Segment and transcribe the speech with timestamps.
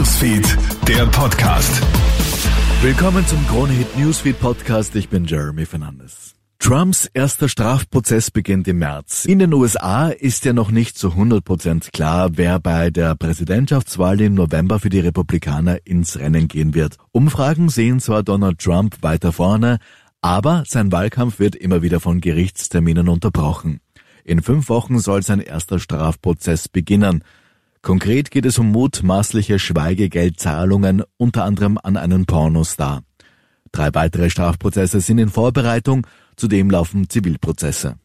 [0.00, 0.56] Newsfeed,
[0.88, 1.82] der Podcast.
[2.80, 4.96] Willkommen zum Kronehit Newsfeed Podcast.
[4.96, 6.34] Ich bin Jeremy Fernandes.
[6.58, 9.26] Trumps erster Strafprozess beginnt im März.
[9.26, 14.32] In den USA ist ja noch nicht zu 100% klar, wer bei der Präsidentschaftswahl im
[14.32, 16.96] November für die Republikaner ins Rennen gehen wird.
[17.12, 19.80] Umfragen sehen zwar Donald Trump weiter vorne,
[20.22, 23.80] aber sein Wahlkampf wird immer wieder von Gerichtsterminen unterbrochen.
[24.24, 27.22] In fünf Wochen soll sein erster Strafprozess beginnen.
[27.82, 33.02] Konkret geht es um mutmaßliche Schweigegeldzahlungen unter anderem an einen Pornostar.
[33.72, 36.06] Drei weitere Strafprozesse sind in Vorbereitung,
[36.36, 37.96] zudem laufen Zivilprozesse.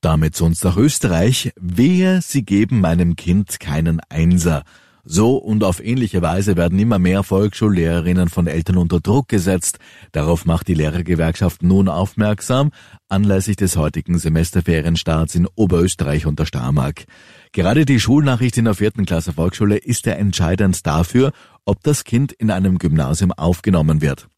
[0.00, 1.52] Damit sonst nach Österreich.
[1.60, 4.64] Wehe, Sie geben meinem Kind keinen Einser.
[5.04, 9.78] So und auf ähnliche Weise werden immer mehr Volksschullehrerinnen von Eltern unter Druck gesetzt.
[10.12, 12.70] Darauf macht die Lehrergewerkschaft nun aufmerksam,
[13.08, 17.04] anlässlich des heutigen Semesterferienstarts in Oberösterreich und der Starmark.
[17.50, 21.32] Gerade die Schulnachricht in der vierten Klasse Volksschule ist ja entscheidend dafür,
[21.64, 24.28] ob das Kind in einem Gymnasium aufgenommen wird.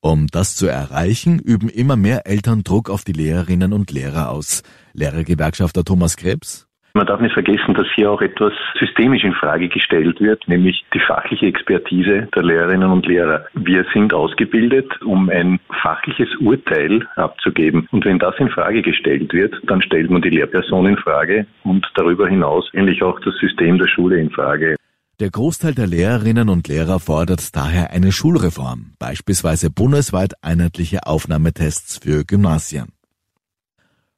[0.00, 4.62] Um das zu erreichen, üben immer mehr Eltern Druck auf die Lehrerinnen und Lehrer aus.
[4.92, 6.68] Lehrergewerkschafter Thomas Krebs.
[6.96, 11.00] Man darf nicht vergessen, dass hier auch etwas systemisch in Frage gestellt wird, nämlich die
[11.00, 13.46] fachliche Expertise der Lehrerinnen und Lehrer.
[13.52, 17.88] Wir sind ausgebildet, um ein fachliches Urteil abzugeben.
[17.90, 21.84] Und wenn das in Frage gestellt wird, dann stellt man die Lehrperson in Frage und
[21.96, 24.76] darüber hinaus eigentlich auch das System der Schule in Frage.
[25.18, 32.24] Der Großteil der Lehrerinnen und Lehrer fordert daher eine Schulreform, beispielsweise bundesweit einheitliche Aufnahmetests für
[32.24, 32.92] Gymnasien.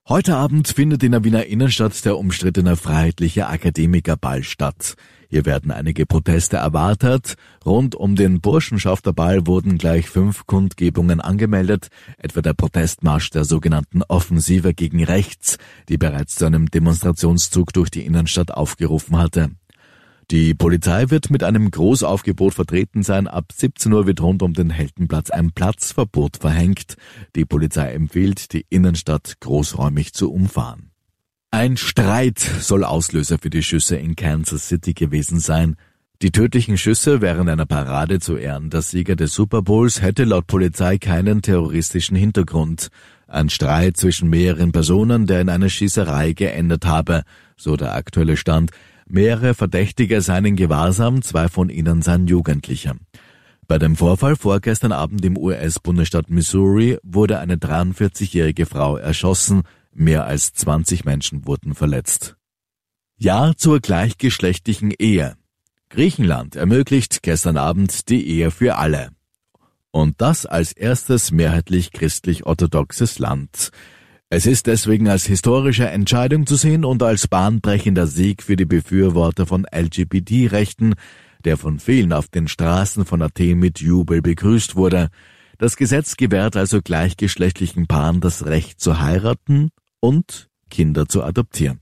[0.08, 4.94] Heute Abend findet in der Wiener Innenstadt der umstrittene Freiheitliche Akademikerball statt.
[5.28, 7.34] Hier werden einige Proteste erwartet.
[7.64, 14.74] Rund um den Burschenschafterball wurden gleich fünf Kundgebungen angemeldet, etwa der Protestmarsch der sogenannten Offensive
[14.74, 19.50] gegen Rechts, die bereits zu einem Demonstrationszug durch die Innenstadt aufgerufen hatte.
[20.32, 23.28] Die Polizei wird mit einem Großaufgebot vertreten sein.
[23.28, 26.96] Ab 17 Uhr wird rund um den Heldenplatz ein Platzverbot verhängt.
[27.36, 30.90] Die Polizei empfiehlt, die Innenstadt großräumig zu umfahren.
[31.52, 35.76] Ein Streit soll Auslöser für die Schüsse in Kansas City gewesen sein.
[36.22, 40.48] Die tödlichen Schüsse während einer Parade zu Ehren der Sieger des Super Bowls hätte laut
[40.48, 42.88] Polizei keinen terroristischen Hintergrund.
[43.28, 47.22] Ein Streit zwischen mehreren Personen, der in einer Schießerei geendet habe,
[47.56, 48.72] so der aktuelle Stand.
[49.08, 52.96] Mehrere Verdächtige seien in Gewahrsam, zwei von ihnen seien Jugendliche.
[53.68, 59.62] Bei dem Vorfall vorgestern Abend im US-Bundesstaat Missouri wurde eine 43-jährige Frau erschossen,
[59.92, 62.36] mehr als 20 Menschen wurden verletzt.
[63.16, 65.36] Ja zur gleichgeschlechtlichen Ehe.
[65.88, 69.10] Griechenland ermöglicht gestern Abend die Ehe für alle.
[69.90, 73.70] Und das als erstes mehrheitlich christlich-orthodoxes Land.
[74.28, 79.46] Es ist deswegen als historische Entscheidung zu sehen und als bahnbrechender Sieg für die Befürworter
[79.46, 80.94] von LGBT-Rechten,
[81.44, 85.10] der von vielen auf den Straßen von Athen mit Jubel begrüßt wurde.
[85.58, 89.70] Das Gesetz gewährt also gleichgeschlechtlichen Paaren das Recht zu heiraten
[90.00, 91.80] und Kinder zu adoptieren.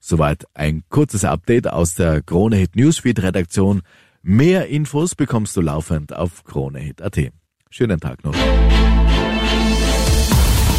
[0.00, 3.80] Soweit ein kurzes Update aus der Kronehit Newsfeed Redaktion.
[4.22, 7.32] Mehr Infos bekommst du laufend auf kronehit.at.
[7.70, 8.34] Schönen Tag noch.